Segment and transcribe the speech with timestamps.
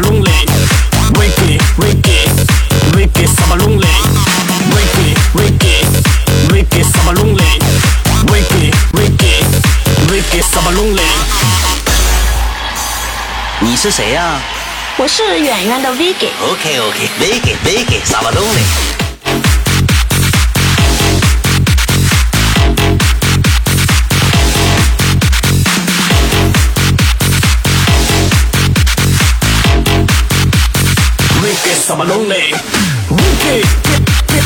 [0.00, 0.48] sabalung leng
[1.20, 2.18] Wiki, wiki,
[2.96, 4.04] wiki sabalung leng
[4.72, 5.76] Wiki, wiki,
[6.52, 7.60] wiki sabalung leng
[8.32, 9.44] Wiki, wiki,
[10.08, 11.20] wiki sabalung leng
[13.60, 14.40] 你是谁呀、啊？
[14.96, 16.30] 我是远远的 Vicky。
[16.40, 18.99] OK OK，Vicky Vicky 萨瓦隆嘞。
[31.90, 32.50] questa ma non è
[33.08, 34.40] Ricky, Ricky,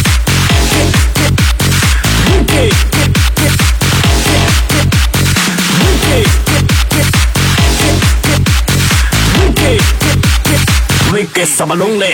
[11.10, 12.08] Ricky, Buche Sabalungle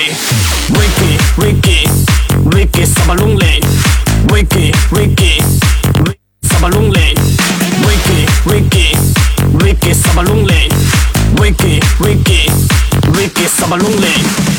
[0.68, 1.88] Ricky Ricky
[2.52, 3.60] Ricky Sabalungle
[4.32, 5.42] Ricky Ricky
[6.40, 7.14] Sabalungle
[7.86, 8.96] Ricky Ricky
[9.58, 10.68] Ricky Sabalungle
[11.40, 12.50] Ricky Ricky
[13.12, 14.49] Ricky Sabalungle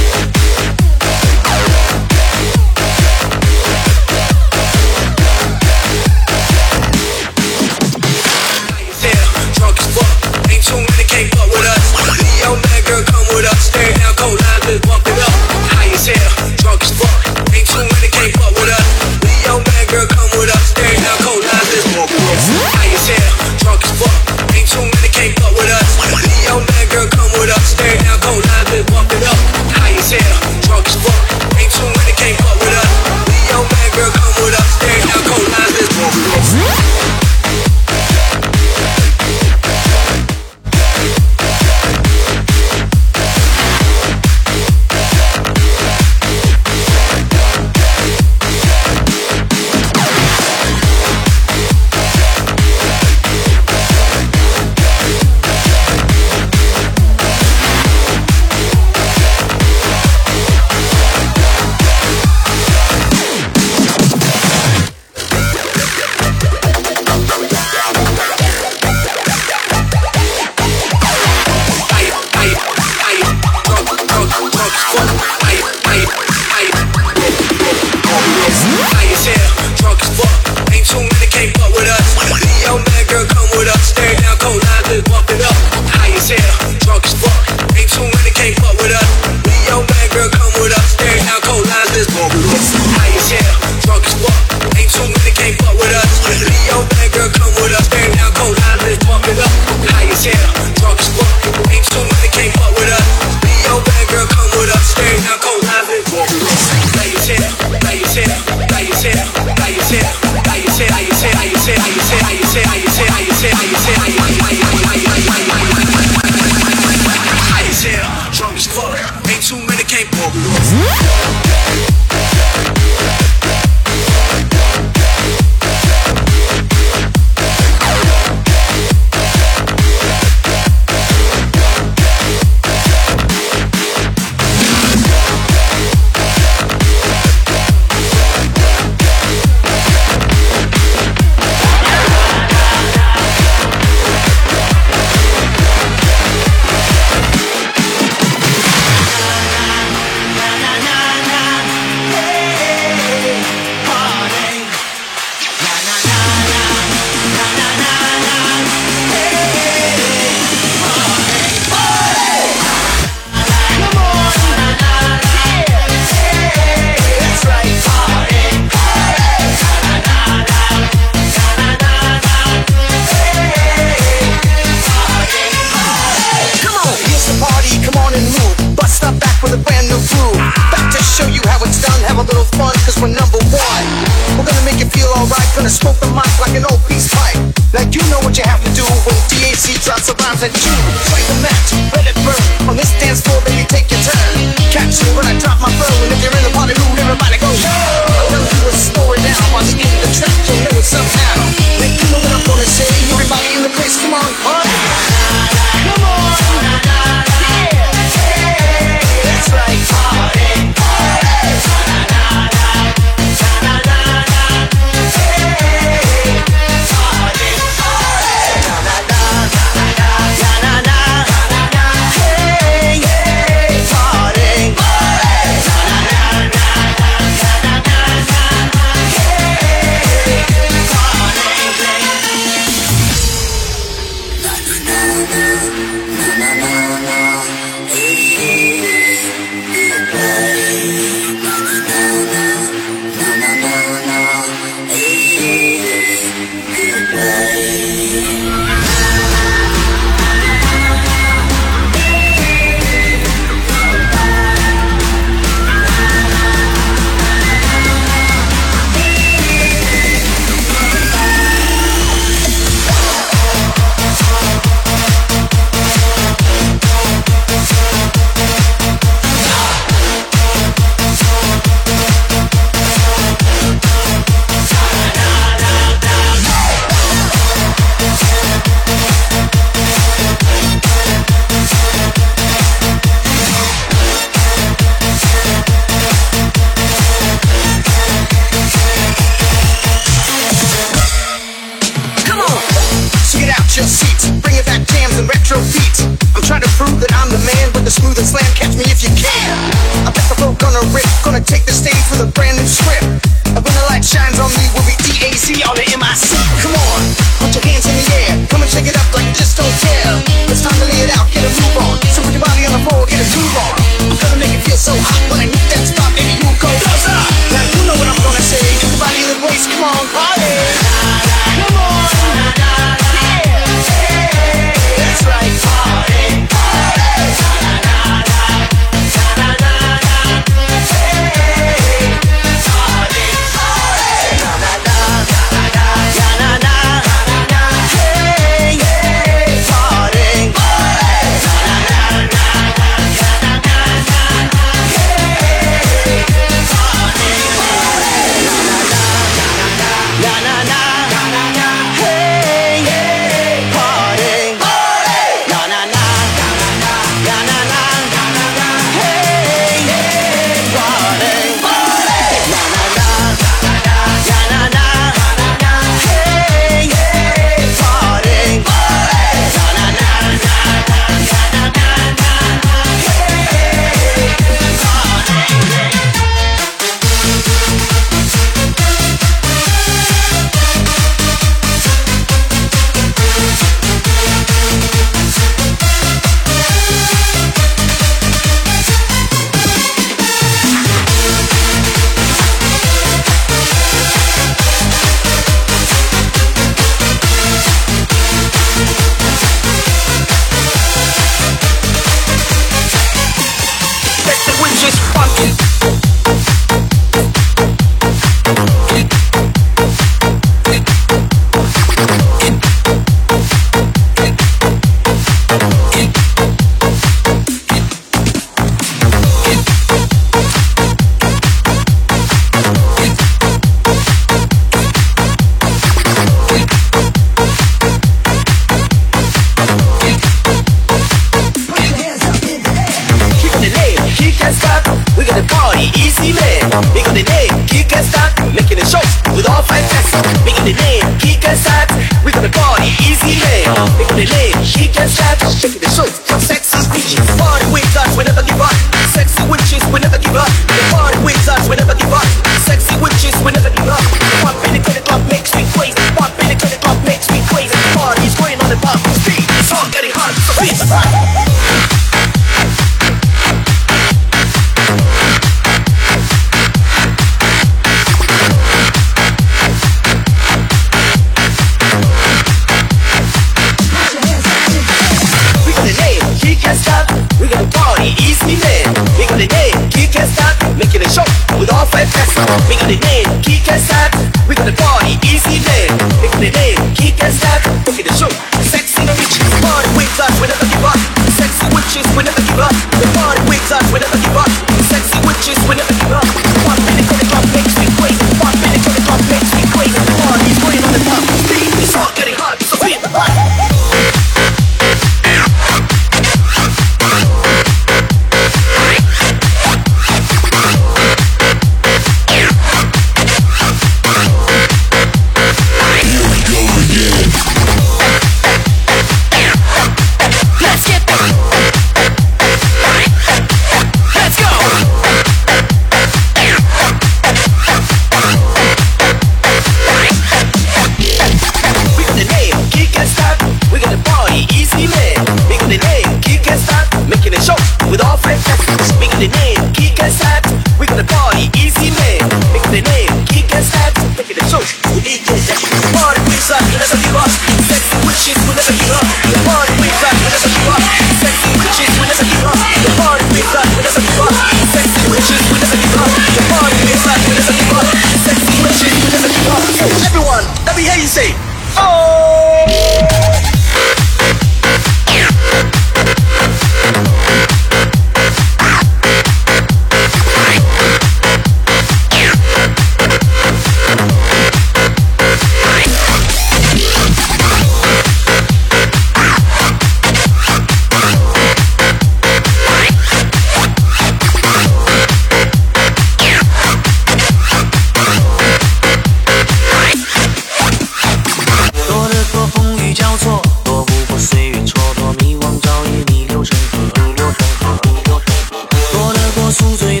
[599.51, 600.00] 宿醉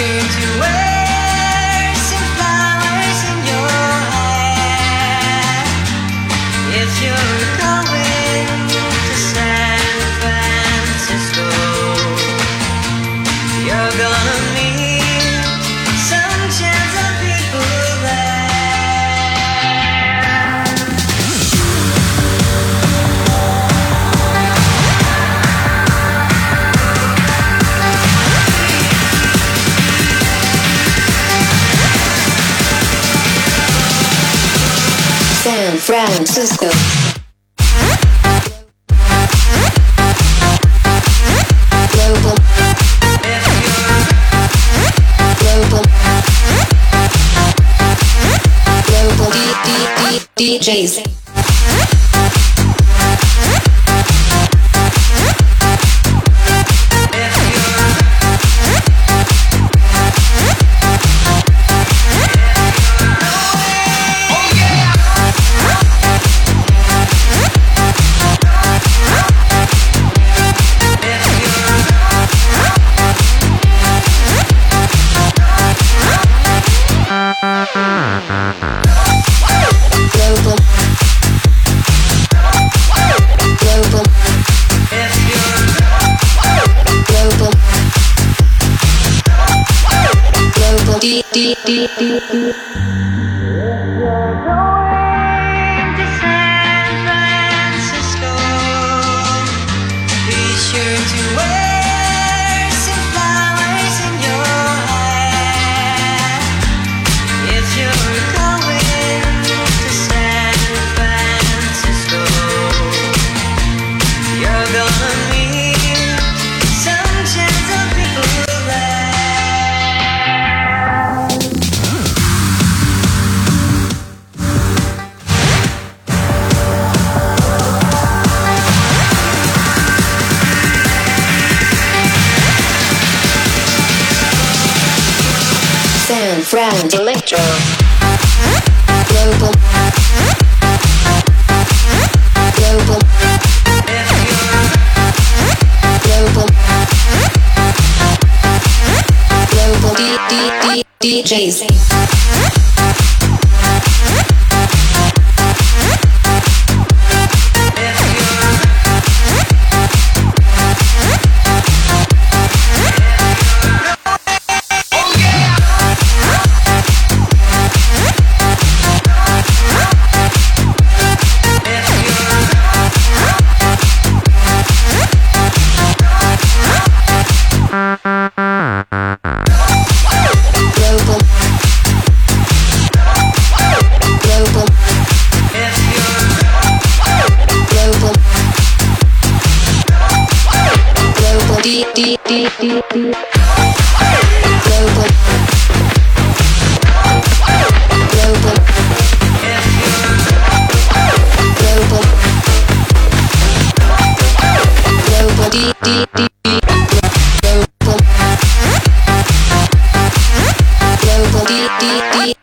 [0.00, 0.79] change your way.
[36.32, 36.66] Francisco.
[41.90, 42.36] Global.
[45.40, 45.82] Global.
[48.86, 51.09] Global D- D- D- DJs.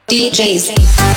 [0.08, 1.17] DJs.